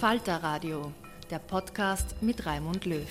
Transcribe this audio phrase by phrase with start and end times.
[0.00, 0.92] Falter Radio,
[1.28, 3.02] der Podcast mit Raimund Löw.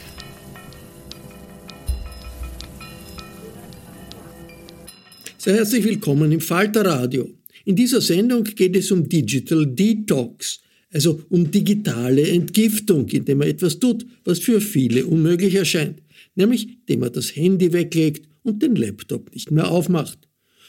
[5.37, 7.29] Sehr herzlich willkommen im Falter Radio.
[7.65, 13.79] In dieser Sendung geht es um Digital Detox, also um digitale Entgiftung, indem man etwas
[13.79, 16.01] tut, was für viele unmöglich erscheint,
[16.35, 20.26] nämlich indem man das Handy weglegt und den Laptop nicht mehr aufmacht.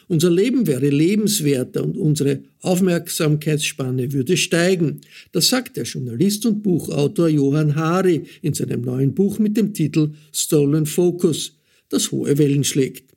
[0.08, 5.02] Unser Leben wäre lebenswerter und unsere Aufmerksamkeitsspanne würde steigen.
[5.32, 10.12] Das sagt der Journalist und Buchautor Johann Hari in seinem neuen Buch mit dem Titel
[10.32, 11.58] Stolen Focus,
[11.90, 13.14] das hohe Wellen schlägt.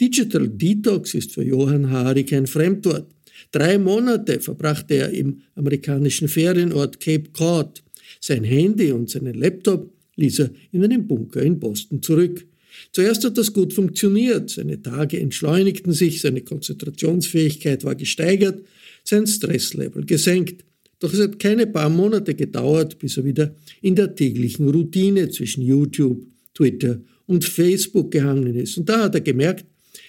[0.00, 3.06] Digital Detox ist für Johann Hari kein Fremdwort.
[3.50, 7.82] Drei Monate verbrachte er im amerikanischen Ferienort Cape Cod.
[8.20, 12.46] Sein Handy und seinen Laptop ließ er in einem Bunker in Boston zurück.
[12.92, 18.62] Zuerst hat das gut funktioniert, seine Tage entschleunigten sich, seine Konzentrationsfähigkeit war gesteigert,
[19.02, 20.64] sein Stresslevel gesenkt.
[20.98, 25.62] Doch es hat keine paar Monate gedauert, bis er wieder in der täglichen Routine zwischen
[25.62, 26.22] YouTube,
[26.54, 28.76] Twitter und Facebook gehangen ist.
[28.76, 29.64] Und da hat er gemerkt,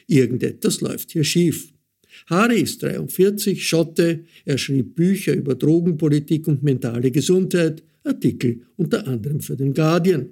[0.07, 1.73] irgendetwas läuft hier schief.
[2.27, 9.39] Harry ist 43, Schotte, er schrieb Bücher über Drogenpolitik und mentale Gesundheit, Artikel unter anderem
[9.39, 10.29] für den Guardian.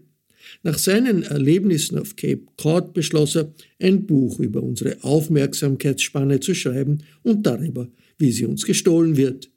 [0.64, 7.00] Nach seinen Erlebnissen auf Cape Cod beschloss er, ein Buch über unsere Aufmerksamkeitsspanne zu schreiben
[7.24, 9.50] und darüber, wie sie uns gestohlen wird.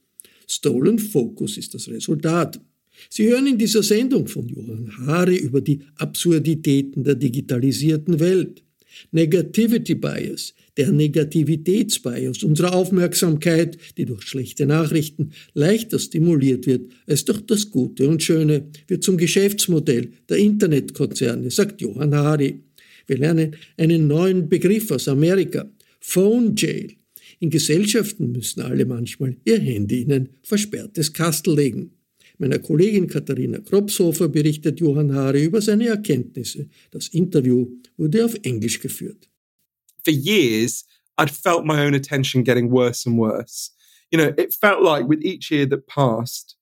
[0.47, 2.61] Stolen Focus ist das Resultat.
[3.11, 8.63] Sie hören in dieser Sendung von Johann Hari über die Absurditäten der digitalisierten Welt.
[9.11, 17.41] Negativity Bias, der Negativitätsbias unserer Aufmerksamkeit, die durch schlechte Nachrichten leichter stimuliert wird als durch
[17.43, 22.61] das Gute und Schöne, wird zum Geschäftsmodell der Internetkonzerne, sagt Johann Hari.
[23.07, 25.71] Wir lernen einen neuen Begriff aus Amerika,
[26.01, 26.95] Phone Jail.
[27.41, 31.91] In Gesellschaften müssen alle manchmal ihr Handy in ein versperrtes Kastel legen.
[32.39, 36.69] Meiner Kollegin Katharina Kropshofer berichtet Johann Hari über seine Erkenntnisse.
[36.91, 39.29] Das Interview wurde auf Englisch geführt.
[40.05, 40.85] For years,
[41.19, 43.71] I'd felt my own attention getting worse and worse.
[44.11, 46.57] You know, it felt like with each year that passed,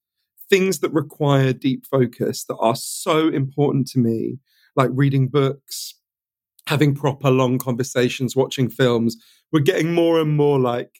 [0.49, 4.39] things that require deep focus that are so important to me,
[4.75, 5.95] like reading books,
[6.67, 9.17] having proper long conversations, watching films,
[9.51, 10.99] were getting more and more like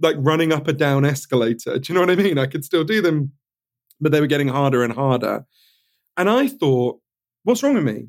[0.00, 1.78] like running up a down escalator.
[1.78, 2.38] Do you know what I mean?
[2.38, 3.32] I could still do them,
[3.98, 5.46] but they were getting harder and harder.
[6.18, 7.00] And I thought,
[7.44, 8.08] what's wrong with me?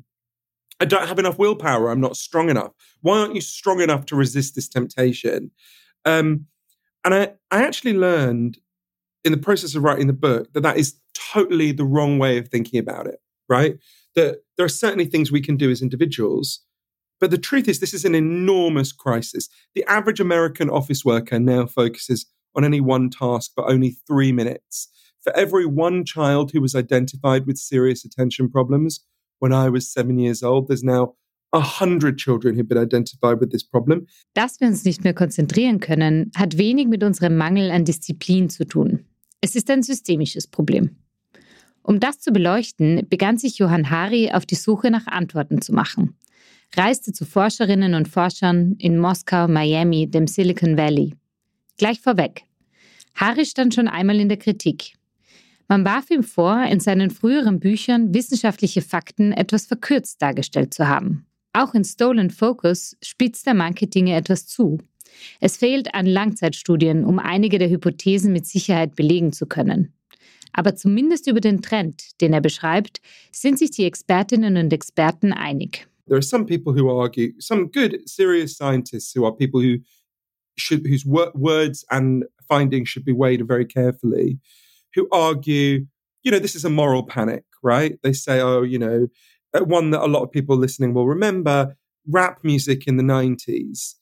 [0.80, 1.90] I don't have enough willpower.
[1.90, 2.72] I'm not strong enough.
[3.00, 5.50] Why aren't you strong enough to resist this temptation?
[6.04, 6.46] Um,
[7.04, 8.58] and I, I actually learned
[9.24, 12.48] in the process of writing the book that that is totally the wrong way of
[12.48, 13.76] thinking about it, right?
[14.14, 16.60] That there are certainly things we can do as individuals,
[17.20, 19.48] But the truth is, this is an enormous crisis.
[19.74, 24.88] The average American office worker now focuses on any one task for only three minutes.
[25.22, 29.00] For every one child who was identified with serious attention problems
[29.40, 31.16] when I was seven years old, there's now
[31.52, 34.06] a hundred children who've been identified with this problem.
[34.34, 38.66] Dass wir uns nicht mehr konzentrieren können, hat wenig mit unserem Mangel an Disziplin zu
[38.66, 39.04] tun.
[39.40, 40.96] Es ist ein systemisches Problem.
[41.82, 46.18] Um das zu beleuchten, begann sich Johann Hari auf die Suche nach Antworten zu machen
[46.76, 51.14] reiste zu Forscherinnen und Forschern in Moskau, Miami, dem Silicon Valley.
[51.76, 52.42] Gleich vorweg.
[53.14, 54.94] Hari stand schon einmal in der Kritik.
[55.68, 61.26] Man warf ihm vor, in seinen früheren Büchern wissenschaftliche Fakten etwas verkürzt dargestellt zu haben.
[61.52, 64.78] Auch in Stolen Focus spitzt er manche Dinge etwas zu.
[65.40, 69.92] Es fehlt an Langzeitstudien, um einige der Hypothesen mit Sicherheit belegen zu können.
[70.52, 75.86] Aber zumindest über den Trend, den er beschreibt, sind sich die Expertinnen und Experten einig.
[76.06, 79.82] There are some people who argue, some good, serious scientists who are people who
[80.56, 84.38] should, whose wor- words and findings should be weighed very carefully,
[84.94, 85.86] who argue,
[86.22, 87.98] you know, this is a moral panic, right?
[88.02, 89.08] They say, oh, you know,
[89.54, 91.76] uh, one that a lot of people listening will remember
[92.06, 93.94] rap music in the 90s.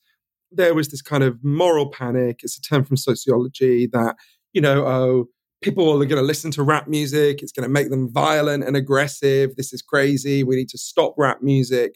[0.51, 2.41] There was this kind of moral panic.
[2.43, 4.17] It's a term from sociology that,
[4.53, 5.29] you know, oh,
[5.63, 7.43] people are going to listen to rap music.
[7.43, 9.57] It's going to make them violent and aggressive.
[9.57, 10.45] This is crazy.
[10.45, 11.95] We need to stop rap music.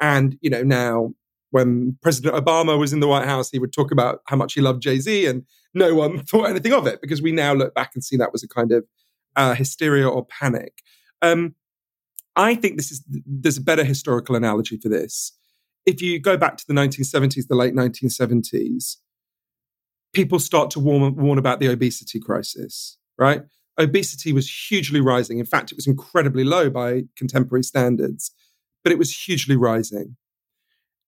[0.00, 1.14] And, you know, now
[1.50, 4.60] when President Obama was in the White House, he would talk about how much he
[4.60, 5.44] loved Jay Z, and
[5.74, 8.42] no one thought anything of it because we now look back and see that was
[8.42, 8.84] a kind of
[9.36, 10.82] uh, hysteria or panic.
[11.20, 11.54] Um,
[12.34, 15.32] I think this is there's a better historical analogy for this.
[15.84, 18.96] If you go back to the 1970s, the late 1970s,
[20.12, 23.42] people start to warn, warn about the obesity crisis right?
[23.78, 25.38] Obesity was hugely rising.
[25.38, 28.32] In fact, it was incredibly low by contemporary standards,
[28.82, 30.16] but it was hugely rising.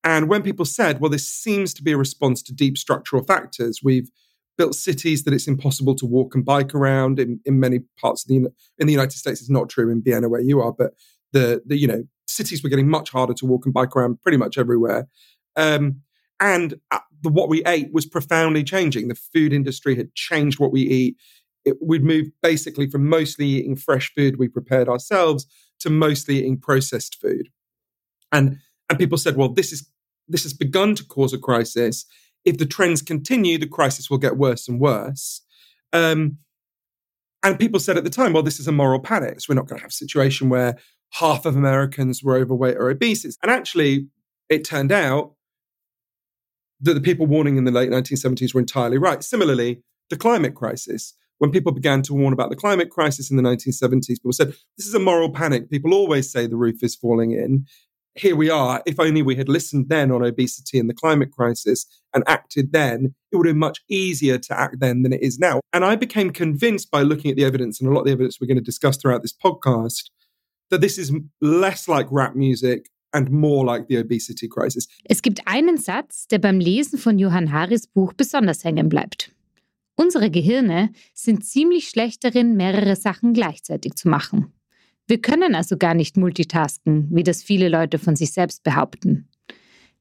[0.03, 3.81] And when people said, well, this seems to be a response to deep structural factors,
[3.83, 4.11] we've
[4.57, 8.29] built cities that it's impossible to walk and bike around in, in many parts of
[8.29, 8.37] the
[8.79, 9.41] in the United States.
[9.41, 10.93] It's not true in Vienna where you are, but
[11.33, 14.39] the the you know cities were getting much harder to walk and bike around pretty
[14.39, 15.09] much everywhere.
[15.57, 16.01] Um,
[16.41, 19.09] and uh, the, what we ate was profoundly changing.
[19.09, 21.17] The food industry had changed what we eat
[21.65, 25.47] it, we'd moved basically from mostly eating fresh food we prepared ourselves
[25.81, 27.49] to mostly eating processed food.
[28.33, 28.59] And
[28.91, 29.89] and people said, well, this is
[30.29, 32.07] this has begun to cause a crisis.
[32.45, 35.43] If the trends continue, the crisis will get worse and worse.
[35.93, 36.39] Um,
[37.43, 39.41] and people said at the time, well, this is a moral panic.
[39.41, 40.79] So we're not going to have a situation where
[41.11, 43.25] half of Americans were overweight or obese.
[43.43, 44.09] And actually,
[44.49, 45.35] it turned out
[46.81, 49.23] that the people warning in the late 1970s were entirely right.
[49.23, 53.43] Similarly, the climate crisis when people began to warn about the climate crisis in the
[53.43, 55.71] 1970s, people said, this is a moral panic.
[55.71, 57.67] People always say the roof is falling in.
[58.17, 58.81] Here we are.
[58.87, 63.15] If only we had listened then on obesity and the climate crisis and acted then,
[63.33, 65.61] it would have been much easier to act then than it is now.
[65.73, 68.41] And I became convinced by looking at the evidence and a lot of the evidence
[68.41, 70.11] we're going to discuss throughout this podcast
[70.71, 74.87] that this is less like rap music and more like the obesity crisis.
[75.05, 79.33] Es gibt einen Satz, der beim Lesen von Johann Haris Buch besonders hängen bleibt.
[79.97, 84.54] Unsere Gehirne sind ziemlich schlecht darin, mehrere Sachen gleichzeitig zu machen.
[85.07, 89.29] Wir können also gar nicht multitasken, wie das viele Leute von sich selbst behaupten.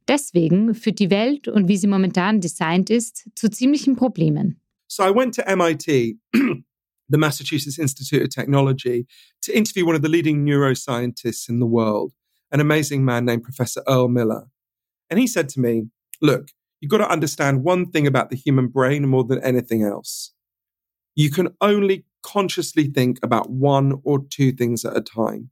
[0.07, 4.61] Deswegen führt die Welt und wie sie momentan designt ist zu ziemlichen Problemen.
[4.87, 9.05] So I went to MIT, the Massachusetts Institute of Technology,
[9.41, 12.13] to interview one of the leading neuroscientists in the world,
[12.51, 14.47] an amazing man named Professor Earl Miller.
[15.09, 15.89] And he said to me,
[16.21, 16.49] Look,
[16.79, 20.33] you've got to understand one thing about the human brain more than anything else.
[21.15, 25.49] You can only consciously think about one or two things at a time.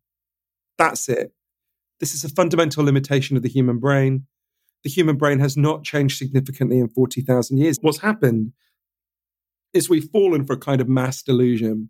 [0.78, 1.34] That's it.
[2.00, 4.26] This is a fundamental limitation of the human brain.
[4.84, 7.78] The human brain has not changed significantly in 40,000 years.
[7.82, 8.54] What's happened
[9.74, 11.90] is we've fallen for a kind of mass delusion.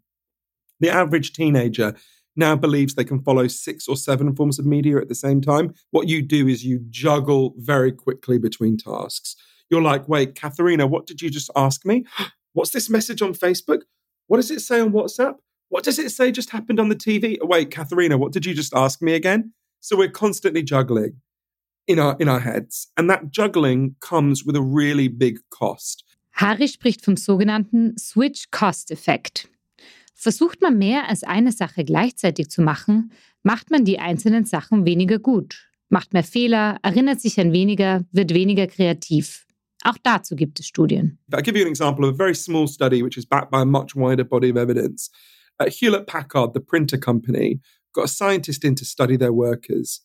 [0.81, 1.95] The average teenager
[2.36, 5.74] now believes they can follow six or seven forms of media at the same time.
[5.91, 9.36] What you do is you juggle very quickly between tasks.
[9.69, 12.05] You're like, wait, Katharina, what did you just ask me?
[12.53, 13.83] What's this message on Facebook?
[14.31, 15.35] What does it say on WhatsApp?
[15.67, 17.38] What does it say just happened on the TV?
[17.41, 19.51] Oh, wait, Katharina, what did you just ask me again?
[19.81, 21.19] So we're constantly juggling
[21.85, 22.88] in our in our heads.
[22.95, 26.05] And that juggling comes with a really big cost.
[26.31, 29.50] Hari spricht vom sogenannten Switch Cost Effekt.
[30.15, 33.11] Versucht man mehr als eine Sache gleichzeitig zu machen,
[33.43, 38.33] macht man die einzelnen Sachen weniger gut, macht mehr Fehler, erinnert sich an weniger, wird
[38.33, 39.45] weniger kreativ.
[39.83, 41.17] Auch dazu gibt es Studien.
[41.33, 43.65] I'll give you an example of a very small study which is backed by a
[43.65, 45.09] much wider body of evidence.
[45.59, 47.59] At Hewlett Packard, the printer company,
[47.93, 50.01] got a scientist in to study their workers.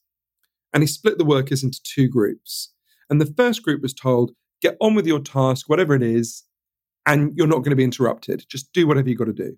[0.73, 2.73] And he split the workers into two groups.
[3.09, 6.45] And the first group was told, get on with your task, whatever it is,
[7.05, 8.45] and you're not going to be interrupted.
[8.49, 9.57] Just do whatever you've got to do.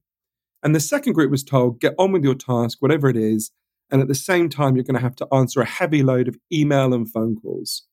[0.63, 3.53] And the second group was told, get on with your task, whatever it is,
[3.91, 6.37] and at the same time, you're going to have to answer a heavy load of
[6.53, 7.88] email and phone calls.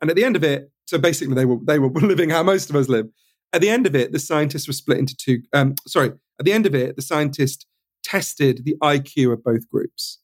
[0.00, 2.70] And at the end of it, so basically they were they were living how most
[2.70, 3.06] of us live.
[3.52, 5.42] At the end of it, the scientists were split into two.
[5.52, 7.64] Um, sorry, at the end of it, the scientists
[8.04, 10.18] tested the IQ of both groups.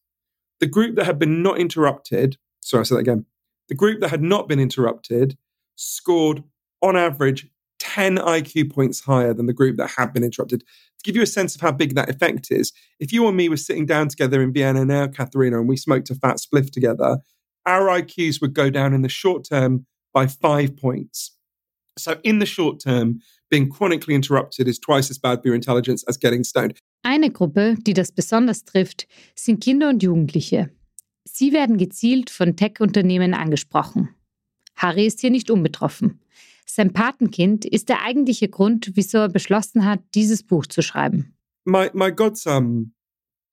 [0.60, 3.26] The group that had been not interrupted, sorry, I said that again.
[3.68, 5.36] The group that had not been interrupted
[5.76, 6.44] scored
[6.82, 7.48] on average
[7.78, 10.60] 10 IQ points higher than the group that had been interrupted.
[10.60, 13.48] To give you a sense of how big that effect is, if you and me
[13.48, 17.18] were sitting down together in Vienna now, Katharina, and we smoked a fat spliff together,
[17.66, 21.36] our IQs would go down in the short term by five points.
[21.98, 26.04] So, in the short term, being chronically interrupted is twice as bad for your intelligence
[26.08, 26.78] as getting stoned.
[27.04, 30.70] Eine Gruppe, die das besonders trifft, sind Kinder und Jugendliche.
[31.24, 34.08] Sie werden gezielt von Tech-Unternehmen angesprochen.
[34.76, 36.20] Hari ist hier nicht unbetroffen.
[36.66, 41.36] Sein Patenkind ist der eigentliche Grund, wieso er beschlossen hat, dieses Buch zu schreiben.
[41.64, 42.94] My, my godson,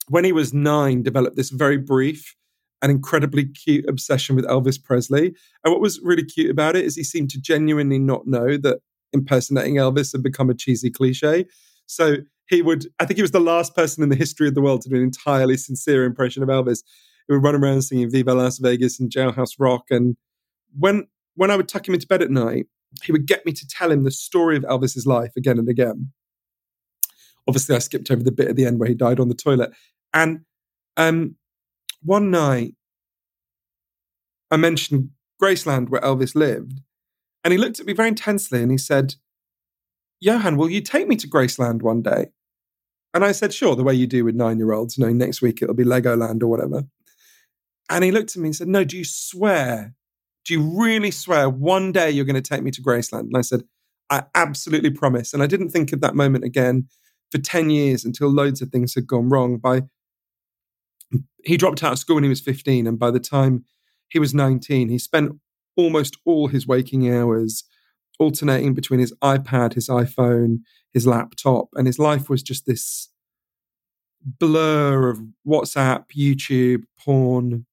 [0.08, 2.36] when he was nine, developed this very brief
[2.82, 5.34] and incredibly cute obsession with Elvis Presley.
[5.64, 8.80] And what was really cute about it is he seemed to genuinely not know that
[9.12, 11.46] impersonating Elvis had become a cheesy cliche.
[11.88, 12.18] So
[12.48, 14.82] he would, I think he was the last person in the history of the world
[14.82, 16.84] to do an entirely sincere impression of Elvis.
[17.28, 19.86] He would run around singing Viva Las Vegas and Jailhouse Rock.
[19.90, 20.16] And
[20.78, 22.66] when when I would tuck him into bed at night,
[23.04, 26.12] he would get me to tell him the story of Elvis's life again and again.
[27.48, 29.72] Obviously, I skipped over the bit at the end where he died on the toilet.
[30.14, 30.42] And
[30.98, 31.36] um,
[32.02, 32.76] one night,
[34.52, 35.10] I mentioned
[35.42, 36.82] Graceland, where Elvis lived,
[37.44, 39.16] and he looked at me very intensely and he said,
[40.20, 42.28] Johann, will you take me to Graceland one day?
[43.14, 45.42] And I said, sure, the way you do with nine year olds, you know, next
[45.42, 46.84] week it'll be Legoland or whatever.
[47.90, 49.96] And he looked at me and said, no, do you swear?
[50.46, 53.22] Do you really swear one day you're going to take me to Graceland?
[53.22, 53.64] And I said,
[54.10, 55.34] I absolutely promise.
[55.34, 56.88] And I didn't think of that moment again
[57.32, 59.58] for 10 years until loads of things had gone wrong.
[59.58, 59.84] By
[61.44, 63.66] he dropped out of school when he was 15, and by the time
[64.10, 65.34] he was 19, he spent
[65.76, 67.64] almost all his waking hours
[68.20, 70.58] alternating between his iPad, his iPhone,
[70.94, 73.10] his laptop, and his life was just this
[74.22, 77.66] blur of WhatsApp, YouTube, porn.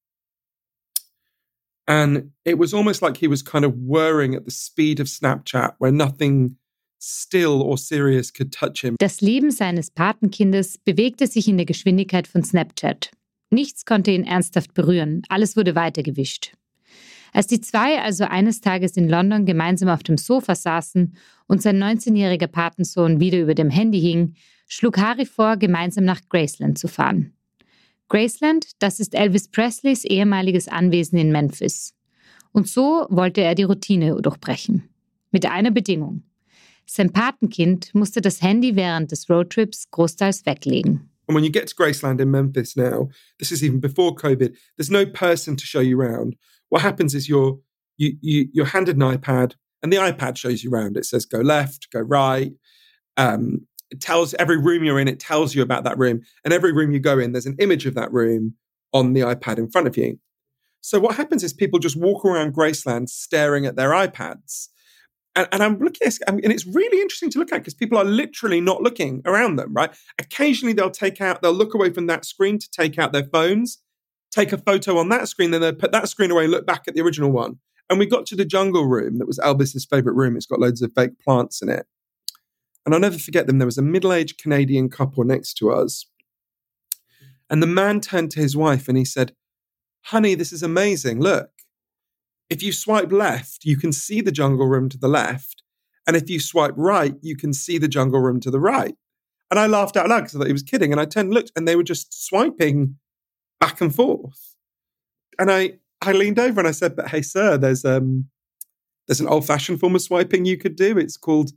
[1.87, 5.73] And it was almost like he was kind of whirring at the speed of Snapchat,
[5.79, 6.57] where nothing
[6.99, 8.95] still or serious could touch him.
[8.99, 13.11] Das Leben seines Patenkindes bewegte sich in der Geschwindigkeit von Snapchat.
[13.49, 16.53] Nichts konnte ihn ernsthaft berühren, alles wurde weitergewischt.
[17.33, 21.15] Als die zwei also eines Tages in London gemeinsam auf dem Sofa saßen
[21.47, 24.35] und sein 19-jähriger Patensohn wieder über dem Handy hing,
[24.67, 27.33] schlug Harry vor, gemeinsam nach Graceland zu fahren.
[28.09, 31.93] Graceland, das ist Elvis Presleys ehemaliges Anwesen in Memphis.
[32.53, 34.89] Und so wollte er die Routine durchbrechen.
[35.31, 36.23] Mit einer Bedingung.
[36.85, 41.09] Sein Patenkind musste das Handy während des Roadtrips großteils weglegen.
[41.27, 44.89] And when you get to Graceland in Memphis now, this is even before COVID, there's
[44.89, 46.35] no person to show you around.
[46.69, 47.59] What happens is you're
[47.97, 50.97] you, you you're handed an iPad, and the iPad shows you around.
[50.97, 52.51] It says go left, go right.
[53.17, 55.07] Um, it tells every room you're in.
[55.07, 57.85] It tells you about that room, and every room you go in, there's an image
[57.85, 58.55] of that room
[58.93, 60.19] on the iPad in front of you.
[60.81, 64.69] So what happens is people just walk around Graceland staring at their iPads
[65.37, 68.59] and, and I'm looking and it's really interesting to look at because people are literally
[68.59, 69.91] not looking around them, right?
[70.17, 73.77] Occasionally they'll take out, they'll look away from that screen to take out their phones,
[74.31, 76.95] take a photo on that screen, then they'll put that screen away look back at
[76.95, 77.59] the original one.
[77.87, 80.35] And we got to the jungle room that was Elvis's favorite room.
[80.35, 81.85] It's got loads of fake plants in it.
[82.85, 83.59] And I'll never forget them.
[83.59, 86.07] There was a middle aged Canadian couple next to us.
[87.49, 89.33] And the man turned to his wife and he said,
[90.05, 91.19] Honey, this is amazing.
[91.19, 91.51] Look.
[92.49, 95.63] If you swipe left, you can see the jungle room to the left.
[96.05, 98.95] And if you swipe right, you can see the jungle room to the right.
[99.51, 100.91] And I laughed out loud because I thought he was kidding.
[100.91, 102.95] And I turned and looked, and they were just swiping
[103.59, 104.55] back and forth.
[105.39, 108.29] And I, I leaned over and I said, "But hey, sir, there's um,
[109.07, 110.97] there's an old-fashioned form of swiping you could do.
[110.97, 111.51] It's called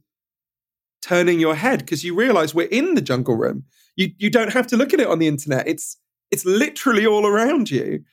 [1.03, 3.65] turning your head because you realize we're in the jungle room.
[3.97, 5.67] You you don't have to look at it on the internet.
[5.67, 5.97] It's
[6.31, 8.05] it's literally all around you.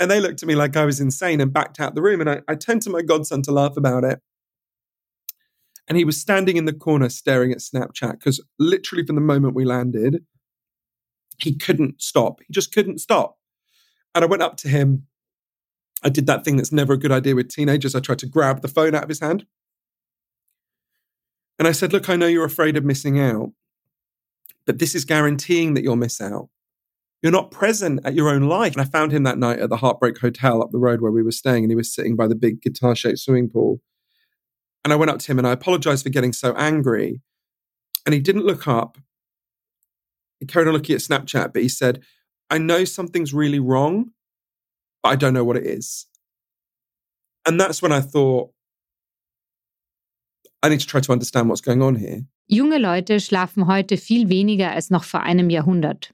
[0.00, 2.20] And they looked at me like I was insane and backed out the room.
[2.20, 4.20] And I, I turned to my godson to laugh about it.
[5.88, 9.54] And he was standing in the corner staring at Snapchat because literally from the moment
[9.54, 10.24] we landed,
[11.38, 12.40] he couldn't stop.
[12.46, 13.38] He just couldn't stop.
[14.14, 15.06] And I went up to him.
[16.02, 17.94] I did that thing that's never a good idea with teenagers.
[17.94, 19.46] I tried to grab the phone out of his hand.
[21.58, 23.52] And I said, Look, I know you're afraid of missing out,
[24.64, 26.50] but this is guaranteeing that you'll miss out.
[27.22, 28.72] You're not present at your own life.
[28.72, 31.22] And I found him that night at the Heartbreak Hotel up the road where we
[31.22, 33.80] were staying, and he was sitting by the big guitar shaped swimming pool.
[34.84, 37.20] And I went up to him and I apologized for getting so angry.
[38.06, 38.96] And he didn't look up.
[40.40, 42.02] He carried on looking at Snapchat, but he said,
[42.48, 44.12] I know something's really wrong,
[45.02, 46.06] but I don't know what it is.
[47.44, 48.52] And that's when I thought,
[50.62, 52.22] I need to try to understand what's going on here.
[52.50, 56.12] Junge Leute schlafen heute viel weniger als noch vor einem Jahrhundert.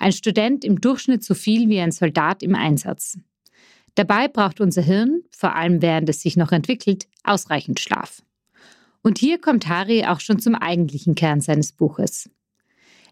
[0.00, 3.18] Ein Student im Durchschnitt so viel wie ein Soldat im Einsatz.
[3.96, 8.22] Dabei braucht unser Hirn, vor allem während es sich noch entwickelt, ausreichend Schlaf.
[9.02, 12.30] Und hier kommt Harry auch schon zum eigentlichen Kern seines Buches.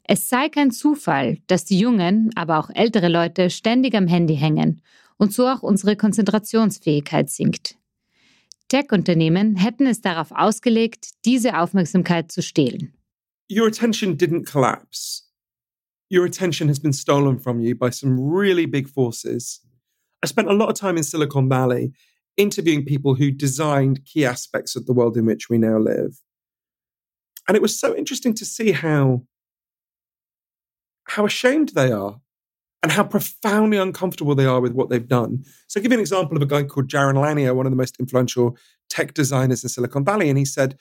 [0.04, 4.80] Es sei kein Zufall, dass die jungen, aber auch ältere Leute ständig am Handy hängen
[5.18, 7.76] und so auch unsere Konzentrationsfähigkeit sinkt.
[8.68, 12.94] Tech-Unternehmen hätten es darauf ausgelegt, diese Aufmerksamkeit zu stehlen.
[13.50, 15.27] Your attention didn't collapse.
[16.10, 19.60] Your attention has been stolen from you by some really big forces.
[20.22, 21.92] I spent a lot of time in Silicon Valley
[22.36, 26.20] interviewing people who designed key aspects of the world in which we now live.
[27.46, 29.24] And it was so interesting to see how
[31.08, 32.20] how ashamed they are
[32.82, 35.42] and how profoundly uncomfortable they are with what they've done.
[35.66, 37.76] So, I'll give you an example of a guy called Jaron Lanier, one of the
[37.76, 38.56] most influential
[38.88, 40.28] tech designers in Silicon Valley.
[40.28, 40.78] And he said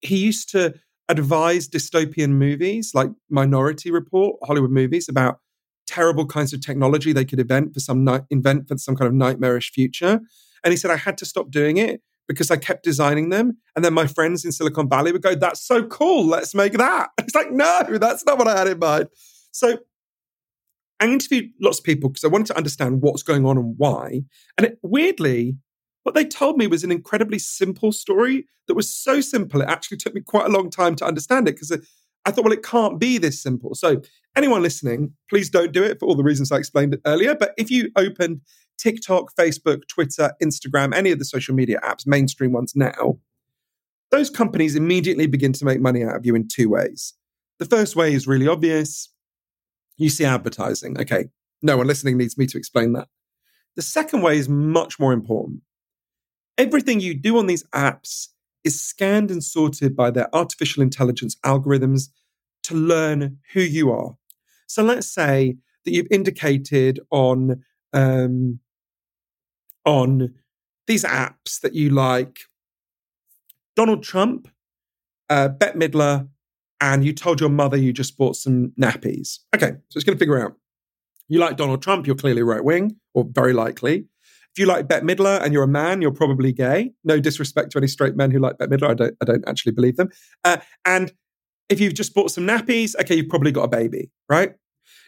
[0.00, 0.74] he used to
[1.08, 5.40] advise dystopian movies like Minority Report, Hollywood movies, about
[5.86, 9.14] terrible kinds of technology they could invent for some ni- invent for some kind of
[9.14, 10.20] nightmarish future.
[10.64, 13.58] And he said I had to stop doing it because I kept designing them.
[13.74, 16.26] And then my friends in Silicon Valley would go, That's so cool.
[16.26, 17.10] Let's make that.
[17.18, 19.08] It's like, no, that's not what I had in mind.
[19.50, 19.78] So
[21.00, 24.22] I interviewed lots of people because I wanted to understand what's going on and why.
[24.56, 25.56] And it, weirdly,
[26.06, 29.96] what they told me was an incredibly simple story that was so simple, it actually
[29.96, 31.78] took me quite a long time to understand it because uh,
[32.24, 33.74] I thought, well, it can't be this simple.
[33.74, 34.00] So,
[34.36, 37.34] anyone listening, please don't do it for all the reasons I explained earlier.
[37.34, 38.42] But if you opened
[38.78, 43.18] TikTok, Facebook, Twitter, Instagram, any of the social media apps, mainstream ones now,
[44.12, 47.14] those companies immediately begin to make money out of you in two ways.
[47.58, 49.08] The first way is really obvious
[49.96, 51.00] you see advertising.
[51.00, 51.24] Okay,
[51.62, 53.08] no one listening needs me to explain that.
[53.74, 55.62] The second way is much more important.
[56.58, 58.28] Everything you do on these apps
[58.64, 62.08] is scanned and sorted by their artificial intelligence algorithms
[62.64, 64.16] to learn who you are.
[64.66, 68.58] So let's say that you've indicated on um,
[69.84, 70.34] on
[70.86, 72.38] these apps that you like
[73.76, 74.48] Donald Trump,
[75.30, 76.28] uh, Bette Midler,
[76.80, 79.38] and you told your mother you just bought some nappies.
[79.54, 80.56] Okay, so it's going to figure out.
[81.28, 84.06] You like Donald Trump, you're clearly right wing, or very likely.
[84.56, 86.92] If you like Bette Midler and you're a man, you're probably gay.
[87.04, 88.88] No disrespect to any straight men who like Bette Midler.
[88.88, 90.08] I don't, I don't actually believe them.
[90.44, 91.12] Uh, and
[91.68, 94.54] if you've just bought some nappies, okay, you've probably got a baby, right?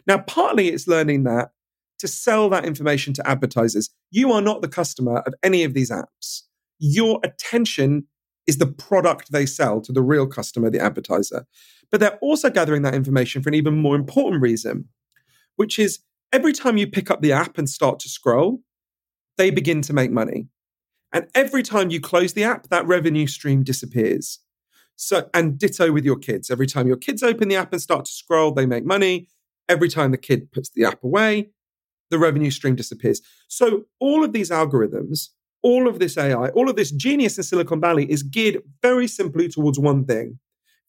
[0.06, 1.48] Now, partly it's learning that
[2.00, 3.88] to sell that information to advertisers.
[4.10, 6.42] You are not the customer of any of these apps.
[6.78, 8.06] Your attention
[8.46, 11.46] is the product they sell to the real customer, the advertiser.
[11.90, 14.90] But they're also gathering that information for an even more important reason,
[15.56, 16.00] which is
[16.34, 18.60] every time you pick up the app and start to scroll,
[19.38, 19.54] they mm.
[19.54, 20.48] begin to make money.
[21.12, 24.40] And every time you close the app, that revenue stream disappears.
[24.96, 26.50] So, and ditto with your kids.
[26.50, 29.28] Every time your kids open the app and start to scroll, they make money.
[29.68, 31.50] Every time the kid puts the app away,
[32.10, 33.22] the revenue stream disappears.
[33.48, 35.28] So, all of these algorithms
[35.62, 39.48] all of this AI, all of this genius in Silicon Valley is geared very simply
[39.48, 40.38] towards one thing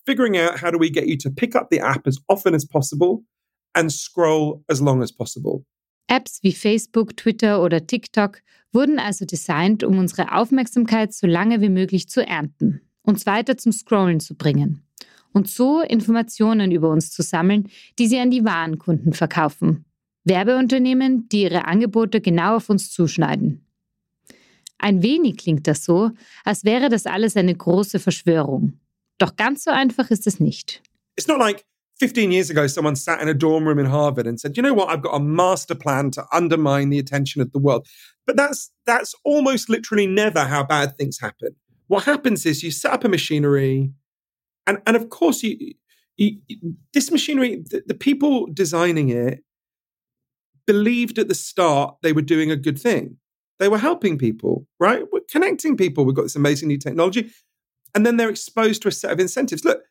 [0.05, 2.65] figuring out how do we get you to pick up the app as often as
[2.65, 3.23] possible
[3.75, 5.63] and scroll as long as possible.
[6.09, 8.41] Apps wie Facebook, Twitter oder TikTok
[8.73, 13.71] wurden also designt, um unsere Aufmerksamkeit so lange wie möglich zu ernten, uns weiter zum
[13.71, 14.83] Scrollen zu bringen
[15.33, 19.85] und so Informationen über uns zu sammeln, die sie an die wahren Kunden verkaufen.
[20.25, 23.65] Werbeunternehmen, die ihre Angebote genau auf uns zuschneiden.
[24.77, 26.11] Ein wenig klingt das so,
[26.43, 28.79] als wäre das alles eine große Verschwörung.
[29.17, 30.81] Doch ganz so einfach ist es nicht.
[31.17, 31.65] It's not like
[31.99, 34.73] 15 years ago someone sat in a dorm room in Harvard and said, "You know
[34.73, 34.89] what?
[34.89, 37.87] I've got a master plan to undermine the attention of the world."
[38.25, 41.55] But that's that's almost literally never how bad things happen.
[41.87, 43.91] What happens is you set up a machinery
[44.67, 45.73] and and of course you,
[46.17, 46.37] you
[46.93, 49.43] this machinery the, the people designing it
[50.65, 53.17] believed at the start they were doing a good thing.
[53.57, 55.03] They were helping people, right?
[55.11, 56.05] We're connecting people.
[56.05, 57.31] We've got this amazing new technology.
[57.95, 59.65] And then they're exposed to a set of incentives.
[59.65, 59.81] Look,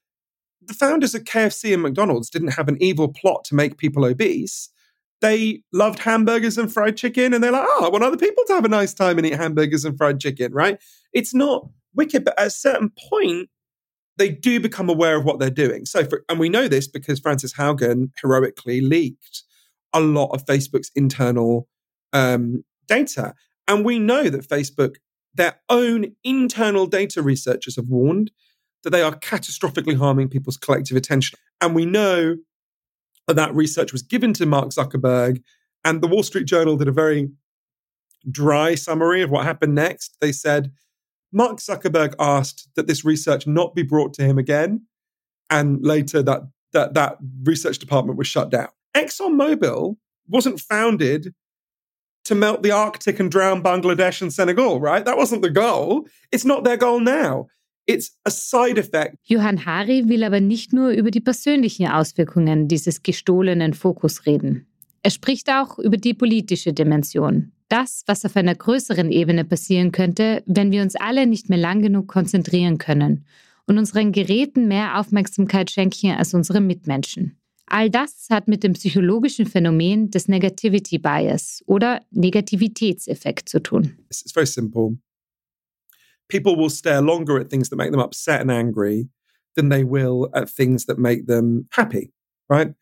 [0.69, 4.71] the founders of KFC and McDonald's didn't have an evil plot to make people obese.
[5.21, 8.53] They loved hamburgers and fried chicken, and they're like, oh, I want other people to
[8.53, 10.81] have a nice time and eat hamburgers and fried chicken, right?
[11.13, 13.49] It's not wicked, but at a certain point,
[14.17, 15.87] they do become aware of what they're doing.
[15.87, 19.43] So, for, and we know this because Frances Haugen heroically leaked
[19.93, 21.69] a lot of Facebook's internal
[22.13, 23.35] um, data.
[23.67, 24.97] And we know that Facebook,
[25.35, 28.31] their own internal data researchers have warned
[28.85, 31.39] that they are catastrophically harming people's collective attention.
[31.61, 32.37] And we know
[33.27, 35.43] that that research was given to Mark Zuckerberg,
[35.85, 37.31] and the Wall Street Journal did a very
[38.31, 40.17] dry summary of what happened next.
[40.21, 40.73] They said
[41.33, 44.87] Mark Zuckerberg asked that this research not be brought to him again,
[45.51, 48.69] and later that that that research department was shut down.
[48.95, 49.97] ExxonMobil
[50.29, 51.35] wasn't founded
[52.25, 55.05] to melt the Arctic and drown Bangladesh and Senegal, right?
[55.05, 56.07] That wasn't the goal.
[56.31, 57.47] It's not their goal now.
[57.89, 59.17] It's a side effect.
[59.25, 64.67] Johann Hari will aber nicht nur über die persönlichen Auswirkungen dieses gestohlenen Fokus reden.
[65.03, 67.53] Er spricht auch über die politische Dimension.
[67.71, 71.81] Das, was auf einer größeren Ebene passieren könnte, wenn wir uns alle nicht mehr lang
[71.81, 73.25] genug konzentrieren können
[73.67, 77.39] und unseren Geräten mehr Aufmerksamkeit schenken als unsere Mitmenschen.
[77.65, 83.97] All das hat mit dem psychologischen Phänomen des Negativity Bias oder Negativitätseffekt zu tun.
[84.11, 84.99] It's very simple.
[86.29, 89.09] People will stare longer at things that make them upset and angry
[89.57, 92.13] than they will at things that make them happy,
[92.49, 92.75] right?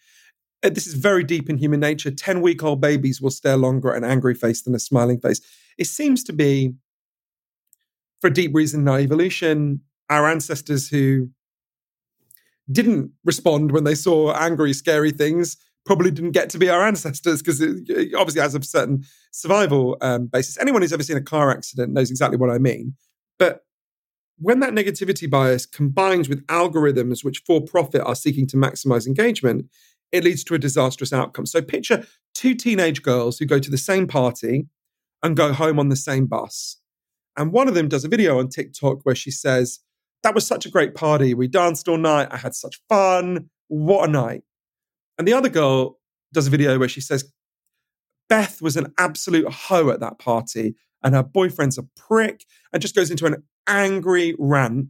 [0.63, 2.11] Uh, this is very deep in human nature.
[2.11, 5.41] 10 week old babies will stare longer at an angry face than a smiling face.
[5.79, 6.75] It seems to be,
[8.21, 9.81] for a deep reason in our evolution,
[10.11, 11.31] our ancestors who
[12.71, 17.41] didn't respond when they saw angry, scary things probably didn't get to be our ancestors
[17.41, 20.59] because it obviously has a certain survival um, basis.
[20.59, 22.95] Anyone who's ever seen a car accident knows exactly what I mean.
[23.39, 23.65] But
[24.39, 29.67] when that negativity bias combines with algorithms which for profit are seeking to maximize engagement,
[30.13, 31.47] it leads to a disastrous outcome.
[31.47, 34.67] So picture two teenage girls who go to the same party
[35.23, 36.77] and go home on the same bus.
[37.37, 39.81] And one of them does a video on TikTok where she says,
[40.23, 41.35] That was such a great party.
[41.35, 42.29] We danced all night.
[42.31, 43.51] I had such fun.
[43.69, 44.43] What a night.
[45.19, 45.99] And the other girl
[46.33, 47.31] does a video where she says,
[48.29, 50.75] Beth was an absolute hoe at that party
[51.07, 54.89] and her boyfriend's a prick and just goes into an angry rant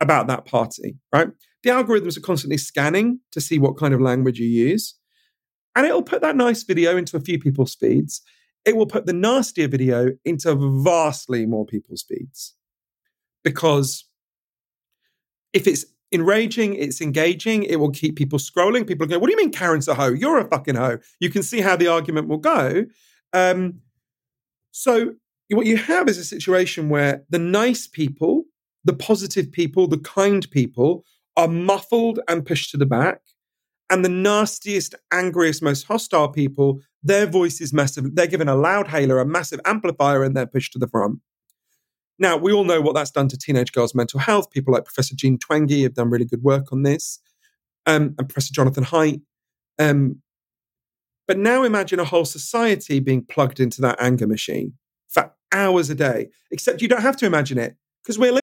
[0.00, 1.26] about that party, right?
[1.64, 4.94] The algorithms are constantly scanning to see what kind of language you use.
[5.74, 8.22] And it'll put that nice video into a few people's feeds.
[8.64, 12.54] It will put the nastier video into vastly more people's feeds.
[13.42, 14.04] Because
[15.52, 18.86] if it's enraging, it's engaging, it will keep people scrolling.
[18.86, 20.12] People go, What do you mean Karen's a hoe?
[20.12, 20.98] You're a fucking hoe.
[21.18, 22.84] You can see how the argument will go.
[23.32, 23.80] Um,
[24.70, 25.14] so
[25.56, 28.44] what you have is a situation where the nice people,
[28.84, 31.04] the positive people, the kind people
[31.36, 33.20] are muffled and pushed to the back.
[33.90, 38.14] And the nastiest, angriest, most hostile people, their voice is massive.
[38.14, 41.18] They're given a loud hailer, a massive amplifier, and they're pushed to the front.
[42.18, 44.50] Now, we all know what that's done to teenage girls' mental health.
[44.50, 47.20] People like Professor Jean Twenge have done really good work on this,
[47.84, 49.20] um, and Professor Jonathan Haidt.
[49.78, 50.22] Um,
[51.28, 54.74] but now imagine a whole society being plugged into that anger machine
[55.52, 56.28] hours a day.
[56.50, 58.32] Except you don't have to imagine it because we're.
[58.32, 58.40] living.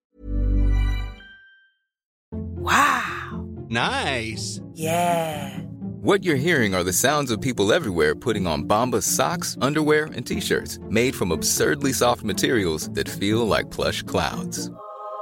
[2.32, 3.48] Wow.
[3.70, 4.62] Nice.
[4.74, 5.60] Yeah.
[6.02, 10.26] What you're hearing are the sounds of people everywhere putting on Bombas socks, underwear, and
[10.26, 14.72] t-shirts made from absurdly soft materials that feel like plush clouds.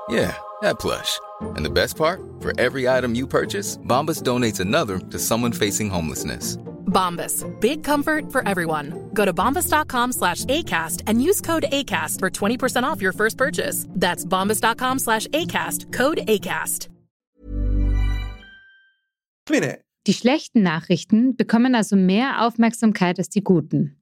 [0.07, 1.19] Yeah, that plush.
[1.41, 2.21] And the best part?
[2.41, 6.57] For every item you purchase, Bombas donates another to someone facing homelessness.
[6.87, 7.45] Bombas.
[7.59, 8.93] Big comfort for everyone.
[9.13, 13.85] Go to bombas.com slash ACAST and use code ACAST for 20% off your first purchase.
[13.89, 15.91] That's bombas.com slash ACAST.
[15.93, 16.87] Code ACAST.
[19.49, 19.79] Minute.
[20.07, 23.97] Die schlechten Nachrichten bekommen also mehr Aufmerksamkeit als die guten.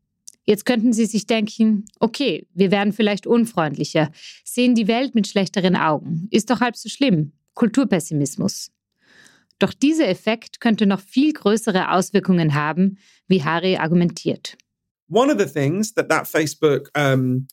[0.45, 4.11] Jetzt könnten Sie sich denken, okay, wir werden vielleicht unfreundlicher,
[4.43, 6.27] sehen die Welt mit schlechteren Augen.
[6.29, 7.31] Ist doch halb so schlimm.
[7.55, 8.71] Kulturpessimismus.
[9.59, 14.57] Doch dieser Effekt könnte noch viel größere Auswirkungen haben, wie Hari argumentiert.
[15.07, 17.47] One of the things that that Facebook um,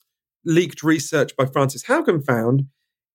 [0.45, 2.67] leaked research by Frances Haugen found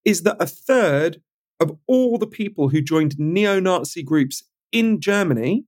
[0.05, 1.21] is that a third
[1.59, 5.65] of all the people who joined neo-Nazi groups in Germany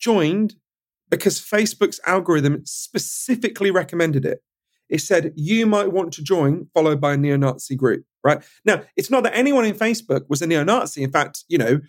[0.00, 0.56] joined
[1.10, 4.42] because Facebook's algorithm specifically recommended it.
[4.88, 8.42] It said you might want to join, followed by a neo Nazi group, right?
[8.64, 11.02] Now, it's not that anyone in Facebook was a neo Nazi.
[11.02, 11.80] In fact, you know,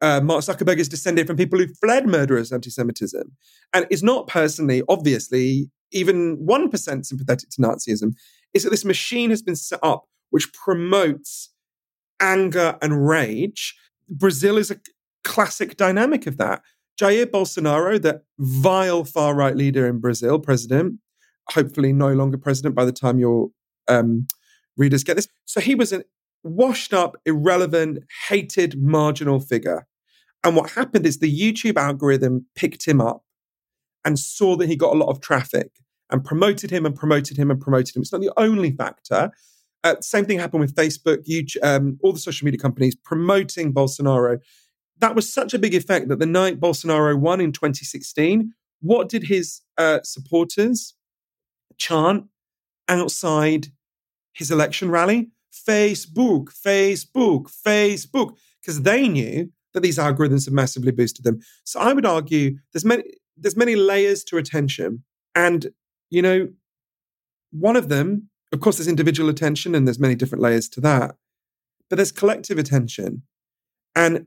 [0.00, 3.32] uh, Mark Zuckerberg is descended from people who fled murderous anti Semitism
[3.72, 8.12] and is not personally, obviously, even 1% sympathetic to Nazism.
[8.54, 11.50] Is that this machine has been set up which promotes
[12.20, 13.76] anger and rage.
[14.08, 14.80] Brazil is a
[15.24, 16.62] classic dynamic of that.
[17.00, 20.98] Jair Bolsonaro, the vile far right leader in Brazil, president,
[21.50, 23.50] hopefully no longer president by the time your
[23.86, 24.26] um,
[24.76, 25.28] readers get this.
[25.44, 26.04] So he was a
[26.42, 29.86] washed up, irrelevant, hated, marginal figure.
[30.44, 33.24] And what happened is the YouTube algorithm picked him up
[34.04, 35.72] and saw that he got a lot of traffic
[36.10, 38.02] and promoted him and promoted him and promoted him.
[38.02, 39.30] It's not the only factor.
[39.84, 44.38] Uh, same thing happened with Facebook, YouTube, um, all the social media companies promoting Bolsonaro.
[44.98, 49.24] That was such a big effect that the night Bolsonaro won in 2016, what did
[49.24, 50.94] his uh, supporters
[51.76, 52.24] chant
[52.88, 53.68] outside
[54.32, 55.30] his election rally?
[55.66, 61.40] Facebook, Facebook, Facebook, because they knew that these algorithms have massively boosted them.
[61.64, 63.04] So I would argue there's many
[63.36, 65.68] there's many layers to attention, and
[66.10, 66.48] you know,
[67.50, 71.16] one of them, of course, there's individual attention, and there's many different layers to that,
[71.88, 73.22] but there's collective attention,
[73.94, 74.26] and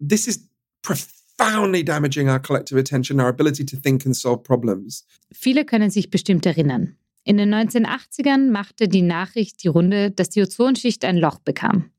[0.00, 0.44] this is
[0.82, 5.04] profoundly damaging our collective attention, our ability to think and solve problems.
[5.32, 6.96] Viele können sich bestimmt erinnern.
[7.28, 11.90] In den 1980ern machte die Nachricht die Runde, dass die Ozonschicht ein Loch bekam.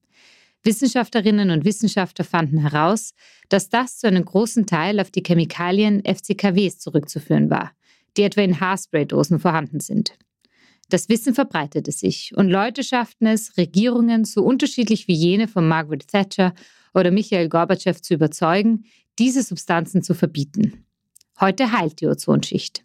[0.63, 3.13] Wissenschaftlerinnen und Wissenschaftler fanden heraus,
[3.47, 7.73] dass das zu einem großen Teil auf die Chemikalien FCKWs zurückzuführen war,
[8.17, 10.17] die etwa in Haarspraydosen vorhanden sind.
[10.89, 16.07] Das Wissen verbreitete sich und Leute schafften es, Regierungen so unterschiedlich wie jene von Margaret
[16.07, 16.55] Thatcher
[16.95, 18.85] oder Michael Gorbatschow zu überzeugen,
[19.19, 20.87] diese Substanzen zu verbieten.
[21.39, 22.83] Heute heilt die Ozonschicht.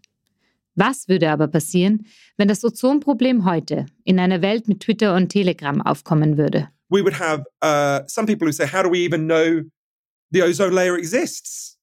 [0.77, 2.07] Was würde aber passieren,
[2.37, 6.69] wenn das Ozonproblem heute in einer Welt mit Twitter und Telegram aufkommen würde?
[6.91, 9.63] We would have uh, some people who say, "How do we even know
[10.33, 11.79] the ozone layer exists?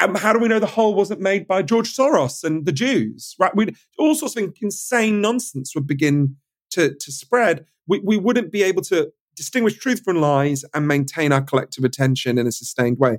[0.00, 3.34] Um, how do we know the hole wasn't made by George Soros and the Jews?"
[3.38, 3.54] Right?
[3.54, 6.36] We all sorts of insane nonsense would begin
[6.70, 7.64] to to spread.
[7.86, 12.38] We we wouldn't be able to distinguish truth from lies and maintain our collective attention
[12.38, 13.18] in a sustained way.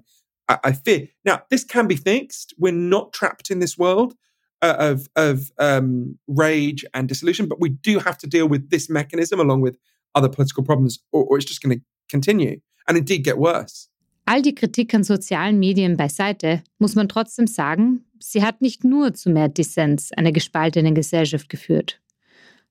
[0.50, 1.08] I, I fear.
[1.24, 2.54] Now, this can be fixed.
[2.58, 4.16] We're not trapped in this world
[4.62, 8.90] uh, of of um, rage and disillusion, but we do have to deal with this
[8.90, 9.78] mechanism along with
[10.16, 13.90] other political problems, or, or it's just going to continue and indeed get worse.
[14.26, 19.14] All die Kritik an sozialen Medien beiseite, muss man trotzdem sagen, sie hat nicht nur
[19.14, 22.02] zu mehr Dissens, einer gespaltenen Gesellschaft geführt.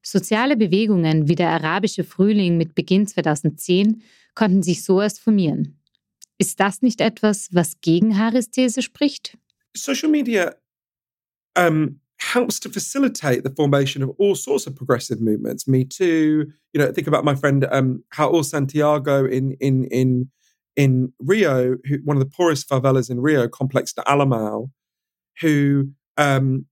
[0.02, 4.02] Soziale Bewegungen wie der arabische Frühling mit Beginn 2010
[4.34, 5.78] konnten sich so erst formieren.
[6.38, 9.38] Ist das nicht etwas, was gegen Harris These spricht?
[9.74, 10.54] Social media
[11.56, 15.66] um, helps to facilitate the formation of all sorts of progressive movements.
[15.66, 16.46] Me too.
[16.72, 20.30] You know, think about my friend um, Raul Santiago in in in
[20.76, 24.70] in Rio, who, one of the poorest favelas in Rio, Complex de Alemão,
[25.40, 26.66] who um,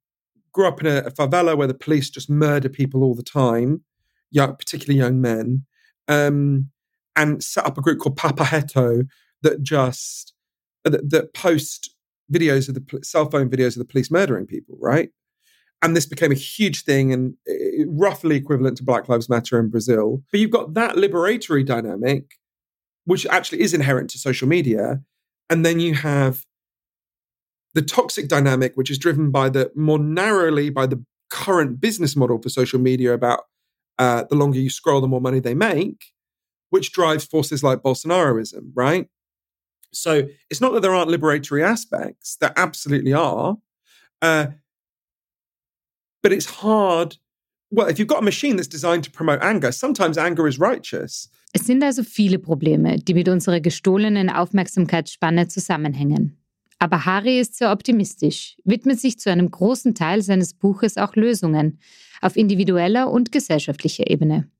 [0.52, 3.82] grew up in a, a, favela where the police just murder people all the time,
[4.30, 5.64] young, particularly young men,
[6.08, 6.70] um,
[7.16, 9.06] and set up a group called Papo Reto
[9.42, 10.34] that just
[10.84, 11.93] that, that post
[12.32, 15.10] videos of the cell phone videos of the police murdering people, right?
[15.82, 19.68] And this became a huge thing and uh, roughly equivalent to Black Lives Matter in
[19.68, 20.22] Brazil.
[20.30, 22.24] But you've got that liberatory dynamic,
[23.04, 25.02] which actually is inherent to social media.
[25.50, 26.44] And then you have
[27.74, 32.40] the toxic dynamic, which is driven by the more narrowly by the current business model
[32.40, 33.40] for social media about
[33.98, 36.12] uh, the longer you scroll, the more money they make,
[36.70, 39.08] which drives forces like Bolsonaroism, right?
[39.96, 43.56] So it's not that there aren't liberatory aspects, there absolutely are.
[44.22, 44.46] Uh,
[46.22, 47.18] but it's hard.
[47.70, 51.28] Well, if you've got a machine that's designed to promote anger, sometimes anger is righteous.
[51.52, 56.36] Es sind also viele Probleme, die mit unserer gestohlenen Aufmerksamkeitsspanne zusammenhängen.
[56.78, 61.78] Aber Hari ist sehr optimistisch, widmet sich zu einem großen Teil seines Buches auch Lösungen
[62.20, 64.50] auf individueller und gesellschaftlicher Ebene.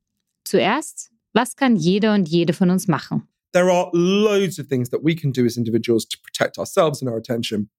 [0.45, 3.27] Zuerst, was kann jeder und jede von uns machen?
[3.55, 7.09] There are loads of things that we can do as individuals to protect ourselves and
[7.09, 7.71] our attention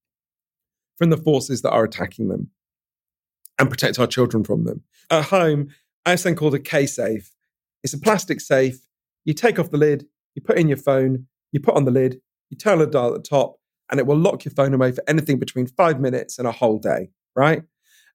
[0.98, 2.50] from the forces that are attacking them
[3.60, 4.84] and protect our children from them.
[5.12, 5.68] At home,
[6.06, 7.30] I have something called a kSafe.
[7.84, 8.88] It's a plastic safe.
[9.26, 12.22] You take off the lid, you put in your phone, you put on the lid,
[12.50, 13.60] you turn the dial at the top,
[13.92, 16.80] and it will lock your phone away for anything between five minutes and a whole
[16.80, 17.64] day, right?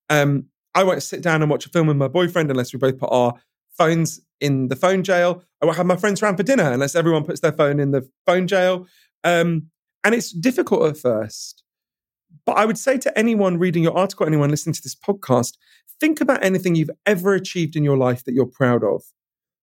[0.09, 2.99] Um, I won't sit down and watch a film with my boyfriend unless we both
[2.99, 3.35] put our
[3.77, 5.43] phones in the phone jail.
[5.63, 8.09] I will have my friends around for dinner unless everyone puts their phone in the
[8.27, 8.87] phone jail.
[9.25, 9.69] Um,
[10.05, 11.63] and it's difficult at first.
[12.47, 15.57] But I would say to anyone reading your article, anyone listening to this podcast,
[16.01, 19.03] think about anything you've ever achieved in your life that you're proud of,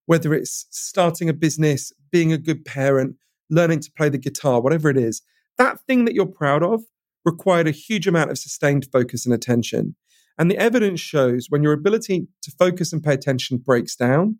[0.06, 3.16] whether it's starting a business, being a good parent,
[3.50, 5.22] learning to play the guitar, whatever it is.
[5.56, 6.84] That thing that you're proud of
[7.24, 9.96] required a huge amount of sustained focus and attention.
[10.38, 14.38] And the evidence shows when your ability to focus and pay attention breaks down,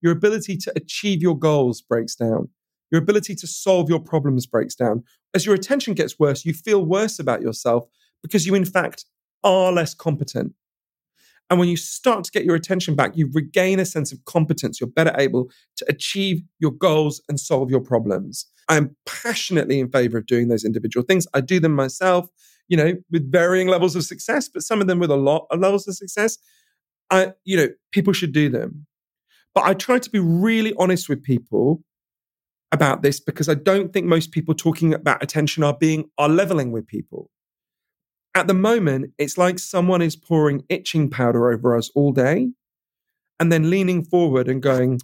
[0.00, 2.48] your ability to achieve your goals breaks down,
[2.90, 5.04] your ability to solve your problems breaks down.
[5.34, 7.84] As your attention gets worse, you feel worse about yourself
[8.22, 9.04] because you, in fact,
[9.44, 10.54] are less competent.
[11.50, 14.80] And when you start to get your attention back, you regain a sense of competence.
[14.80, 18.46] You're better able to achieve your goals and solve your problems.
[18.68, 21.26] I'm passionately in favor of doing those individual things.
[21.32, 22.28] I do them myself.
[22.68, 25.58] you know, with varying levels of success, but some of them with a lot of
[25.58, 26.38] levels of success.
[27.10, 28.86] I, you know, people should do them.
[29.58, 31.82] But I try to be really honest with people
[32.70, 36.70] about this because I don't think most people talking about attention are being are leveling
[36.70, 37.28] with people.
[38.36, 42.50] At the moment, it's like someone is pouring itching powder over us all day
[43.40, 45.00] and then leaning forward and going,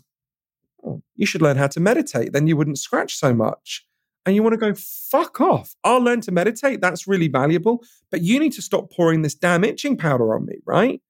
[0.86, 2.32] oh, you should learn how to meditate.
[2.32, 3.84] Then you wouldn't scratch so much.
[4.24, 5.74] And you want to go, fuck off.
[5.82, 6.80] I'll learn to meditate.
[6.80, 7.82] That's really valuable.
[8.12, 11.00] But you need to stop pouring this damn itching powder on me, right?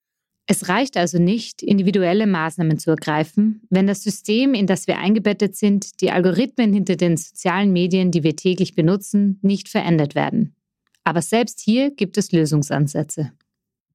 [0.46, 5.56] Es reicht also nicht, individuelle Maßnahmen zu ergreifen, wenn das System, in das wir eingebettet
[5.56, 10.54] sind, die Algorithmen hinter den sozialen Medien, die wir täglich benutzen, nicht verändert werden.
[11.02, 13.32] Aber selbst hier gibt es Lösungsansätze.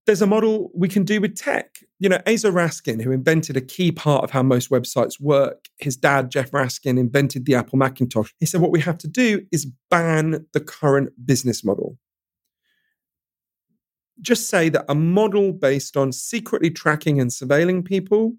[0.05, 1.85] There's a model we can do with tech.
[1.99, 5.97] You know, Asa Raskin, who invented a key part of how most websites work, his
[5.97, 8.31] dad, Jeff Raskin, invented the Apple Macintosh.
[8.39, 11.99] He said, What we have to do is ban the current business model.
[14.21, 18.35] Just say that a model based on secretly tracking and surveilling people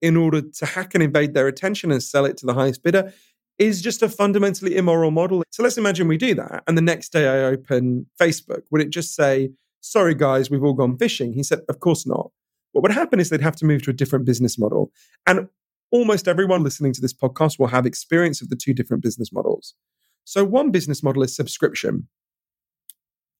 [0.00, 3.12] in order to hack and invade their attention and sell it to the highest bidder
[3.58, 5.42] is just a fundamentally immoral model.
[5.50, 6.62] So let's imagine we do that.
[6.66, 8.62] And the next day I open Facebook.
[8.70, 11.32] Would it just say, sorry, guys, we've all gone fishing?
[11.32, 12.30] He said, of course not.
[12.72, 14.92] What would happen is they'd have to move to a different business model.
[15.26, 15.48] And
[15.90, 19.74] almost everyone listening to this podcast will have experience of the two different business models.
[20.24, 22.06] So one business model is subscription.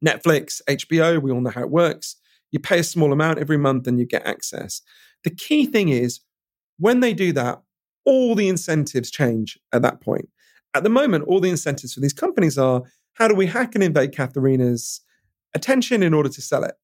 [0.04, 2.16] Netflix, HBO, we all know how it works.
[2.50, 4.80] You pay a small amount every month and you get access.
[5.24, 6.20] The key thing is
[6.78, 7.60] when they do that,
[8.04, 10.28] all the incentives change at that point.
[10.74, 12.82] At the moment, all the incentives for these companies are
[13.14, 15.00] how do we hack and invade Katharina's
[15.54, 16.74] attention in order to sell it?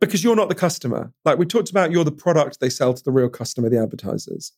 [0.00, 1.12] Because you're not the customer.
[1.24, 4.52] Like we talked about, you're the product they sell to the real customer, the advertisers.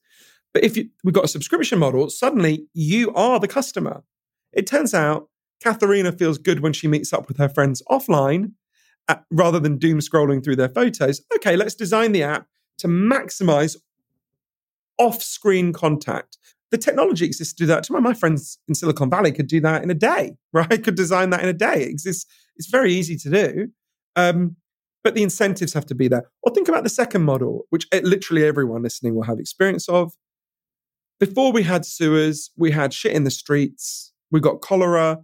[0.53, 4.03] But if you, we've got a subscription model, suddenly you are the customer.
[4.53, 5.29] It turns out
[5.63, 8.53] Katharina feels good when she meets up with her friends offline
[9.09, 11.21] uh, rather than doom scrolling through their photos.
[11.37, 12.47] Okay, let's design the app
[12.79, 13.77] to maximize
[14.99, 16.39] off screen contact.
[16.71, 17.91] The technology exists to do that.
[17.91, 20.83] My friends in Silicon Valley could do that in a day, right?
[20.83, 21.83] Could design that in a day.
[21.83, 22.27] It exists.
[22.57, 23.69] It's very easy to do.
[24.17, 24.57] Um,
[25.03, 26.31] but the incentives have to be there.
[26.43, 30.13] Or think about the second model, which eh, literally everyone listening will have experience of.
[31.19, 35.19] Before we had sewers, we had shit in the streets, we got cholera,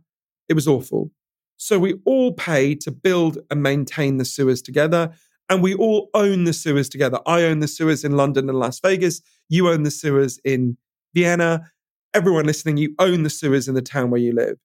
[0.48, 1.10] it was awful.
[1.56, 5.12] So we all pay to build and maintain the sewers together.
[5.48, 7.20] And we all own the sewers together.
[7.26, 9.22] I own the sewers in London and Las Vegas.
[9.48, 10.76] You own the sewers in
[11.14, 11.70] Vienna.
[12.12, 14.56] Everyone listening, you own the sewers in the town where you live.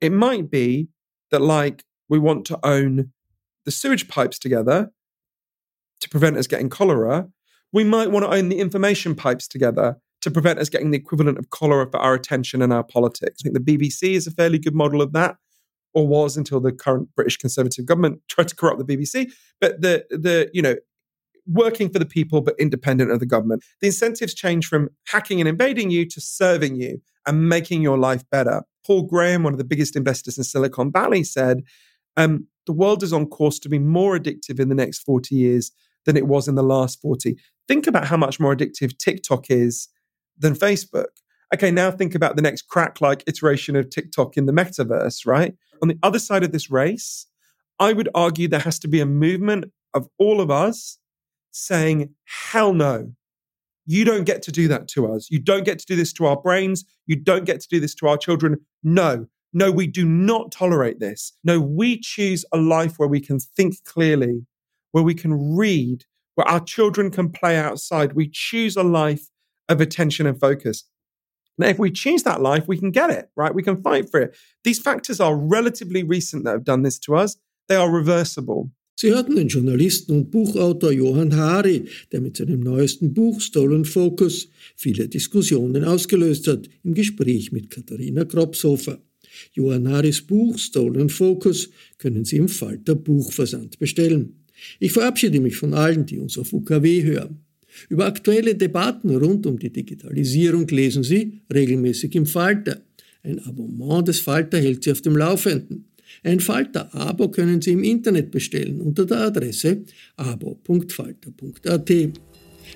[0.00, 0.88] It might be
[1.30, 3.12] that, like, we want to own
[3.64, 4.90] the sewage pipes together
[6.00, 7.28] to prevent us getting cholera.
[7.72, 11.38] We might want to own the information pipes together to prevent us getting the equivalent
[11.38, 13.40] of cholera for our attention and our politics.
[13.40, 15.36] I think the BBC is a fairly good model of that,
[15.94, 19.30] or was until the current British Conservative government tried to corrupt the BBC.
[19.60, 20.76] But the the you know
[21.46, 23.64] working for the people but independent of the government.
[23.80, 28.22] The incentives change from hacking and invading you to serving you and making your life
[28.30, 28.62] better.
[28.86, 31.62] Paul Graham, one of the biggest investors in Silicon Valley, said,
[32.16, 35.72] um, the world is on course to be more addictive in the next 40 years
[36.04, 37.36] than it was in the last 40.
[37.68, 39.88] Think about how much more addictive TikTok is
[40.38, 41.06] than Facebook.
[41.54, 45.54] Okay, now think about the next crack like iteration of TikTok in the metaverse, right?
[45.82, 47.26] On the other side of this race,
[47.78, 50.98] I would argue there has to be a movement of all of us
[51.50, 53.12] saying, hell no.
[53.84, 55.30] You don't get to do that to us.
[55.30, 56.84] You don't get to do this to our brains.
[57.06, 58.58] You don't get to do this to our children.
[58.82, 61.32] No, no, we do not tolerate this.
[61.44, 64.46] No, we choose a life where we can think clearly,
[64.92, 66.04] where we can read,
[66.36, 68.14] where our children can play outside.
[68.14, 69.28] We choose a life
[69.72, 70.84] of attention and focus.
[71.58, 73.54] Now, if we choose that life, we can get it, right?
[73.54, 74.36] We can fight for it.
[74.64, 77.36] These factors are relatively recent that have done this to us.
[77.68, 78.70] They are reversible.
[78.94, 84.48] Sie hörten den Journalisten und Buchautor Johann Hari, der mit seinem neuesten Buch Stolen Focus
[84.76, 88.98] viele Diskussionen ausgelöst hat, im Gespräch mit Katharina Kropshofer.
[89.54, 94.44] Johann Haris Buch Stolen Focus können Sie im Falter Buchversand bestellen.
[94.78, 97.44] Ich verabschiede mich von allen, die uns auf UKW hören.
[97.88, 102.80] Über aktuelle Debatten rund um die Digitalisierung lesen Sie regelmäßig im Falter.
[103.22, 105.86] Ein Abonnement des Falter hält Sie auf dem Laufenden.
[106.24, 109.82] Ein Falter-Abo können Sie im Internet bestellen unter der Adresse
[110.16, 111.90] abo.falter.at.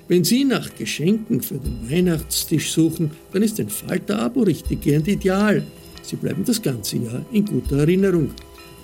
[0.07, 5.63] Wenn Sie nach Geschenken für den Weihnachtstisch suchen, dann ist ein Falter-Abo richtig gern ideal.
[6.01, 8.31] Sie bleiben das ganze Jahr in guter Erinnerung.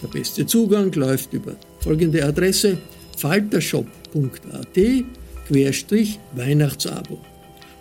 [0.02, 2.78] Der beste Zugang läuft über folgende Adresse
[3.18, 4.78] faltershop.at
[5.48, 7.20] Querstrich Weihnachtsabo.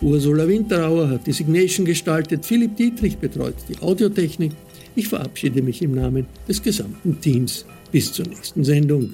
[0.01, 4.51] Ursula Winterauer hat die Signation gestaltet, Philipp Dietrich betreut die Audiotechnik.
[4.95, 7.65] Ich verabschiede mich im Namen des gesamten Teams.
[7.91, 9.13] Bis zur nächsten Sendung.